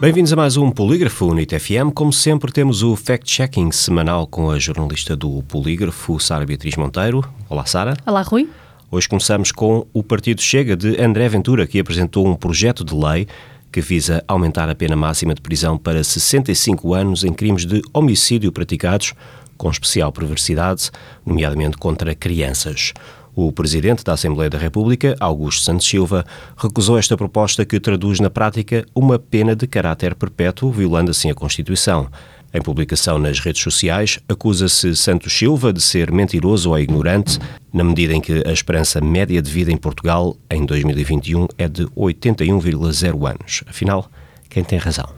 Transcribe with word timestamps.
Bem-vindos 0.00 0.32
a 0.32 0.36
mais 0.36 0.56
um 0.56 0.70
Polígrafo 0.70 1.26
UNIT 1.26 1.58
FM. 1.58 1.92
Como 1.92 2.12
sempre, 2.12 2.52
temos 2.52 2.84
o 2.84 2.94
fact-checking 2.94 3.72
semanal 3.72 4.28
com 4.28 4.48
a 4.48 4.56
jornalista 4.56 5.16
do 5.16 5.42
Polígrafo, 5.42 6.20
Sara 6.20 6.46
Beatriz 6.46 6.76
Monteiro. 6.76 7.24
Olá, 7.48 7.66
Sara. 7.66 7.96
Olá, 8.06 8.22
Rui. 8.22 8.48
Hoje 8.92 9.08
começamos 9.08 9.50
com 9.50 9.88
o 9.92 10.00
Partido 10.04 10.40
Chega 10.40 10.76
de 10.76 11.00
André 11.02 11.28
Ventura, 11.28 11.66
que 11.66 11.80
apresentou 11.80 12.28
um 12.28 12.36
projeto 12.36 12.84
de 12.84 12.94
lei 12.94 13.26
que 13.72 13.80
visa 13.80 14.22
aumentar 14.28 14.70
a 14.70 14.74
pena 14.74 14.94
máxima 14.94 15.34
de 15.34 15.40
prisão 15.40 15.76
para 15.76 16.04
65 16.04 16.94
anos 16.94 17.24
em 17.24 17.32
crimes 17.32 17.66
de 17.66 17.82
homicídio 17.92 18.52
praticados 18.52 19.14
com 19.58 19.68
especial 19.68 20.12
perversidade, 20.12 20.90
nomeadamente 21.26 21.76
contra 21.76 22.14
crianças. 22.14 22.94
O 23.40 23.52
presidente 23.52 24.02
da 24.02 24.14
Assembleia 24.14 24.50
da 24.50 24.58
República, 24.58 25.14
Augusto 25.20 25.62
Santos 25.62 25.86
Silva, 25.86 26.26
recusou 26.56 26.98
esta 26.98 27.16
proposta 27.16 27.64
que 27.64 27.78
traduz 27.78 28.18
na 28.18 28.28
prática 28.28 28.84
uma 28.92 29.16
pena 29.16 29.54
de 29.54 29.64
caráter 29.64 30.16
perpétuo, 30.16 30.72
violando 30.72 31.12
assim 31.12 31.30
a 31.30 31.34
Constituição. 31.36 32.08
Em 32.52 32.60
publicação 32.60 33.16
nas 33.16 33.38
redes 33.38 33.62
sociais, 33.62 34.18
acusa-se 34.28 34.96
Santos 34.96 35.32
Silva 35.32 35.72
de 35.72 35.80
ser 35.80 36.10
mentiroso 36.10 36.70
ou 36.70 36.78
ignorante, 36.80 37.38
na 37.72 37.84
medida 37.84 38.12
em 38.12 38.20
que 38.20 38.42
a 38.44 38.50
esperança 38.50 39.00
média 39.00 39.40
de 39.40 39.52
vida 39.52 39.70
em 39.70 39.76
Portugal 39.76 40.36
em 40.50 40.66
2021 40.66 41.46
é 41.56 41.68
de 41.68 41.86
81,0 41.90 43.24
anos. 43.24 43.62
Afinal, 43.68 44.10
quem 44.50 44.64
tem 44.64 44.80
razão? 44.80 45.17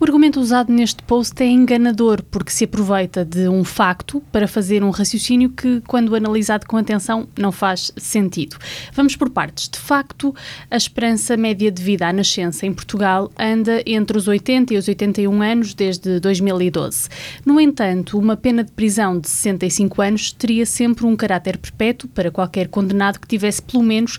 O 0.00 0.04
argumento 0.04 0.40
usado 0.40 0.72
neste 0.72 1.02
post 1.02 1.40
é 1.42 1.46
enganador 1.46 2.22
porque 2.30 2.50
se 2.50 2.64
aproveita 2.64 3.24
de 3.24 3.48
um 3.48 3.62
facto 3.62 4.22
para 4.32 4.48
fazer 4.48 4.82
um 4.82 4.90
raciocínio 4.90 5.50
que, 5.50 5.80
quando 5.86 6.14
analisado 6.14 6.66
com 6.66 6.76
atenção, 6.76 7.28
não 7.38 7.52
faz 7.52 7.92
sentido. 7.96 8.56
Vamos 8.92 9.14
por 9.14 9.30
partes. 9.30 9.68
De 9.68 9.78
facto, 9.78 10.34
a 10.70 10.76
esperança 10.76 11.36
média 11.36 11.70
de 11.70 11.82
vida 11.82 12.08
à 12.08 12.12
nascença 12.12 12.66
em 12.66 12.72
Portugal 12.72 13.30
anda 13.38 13.82
entre 13.86 14.18
os 14.18 14.26
80 14.26 14.74
e 14.74 14.76
os 14.76 14.88
81 14.88 15.42
anos 15.42 15.74
desde 15.74 16.18
2012. 16.18 17.08
No 17.46 17.60
entanto, 17.60 18.18
uma 18.18 18.36
pena 18.36 18.64
de 18.64 18.72
prisão 18.72 19.18
de 19.18 19.28
65 19.28 20.02
anos 20.02 20.32
teria 20.32 20.66
sempre 20.66 21.06
um 21.06 21.14
caráter 21.14 21.56
perpétuo 21.56 22.08
para 22.08 22.30
qualquer 22.30 22.68
condenado 22.68 23.20
que 23.20 23.28
tivesse 23.28 23.62
pelo 23.62 23.84
menos 23.84 24.10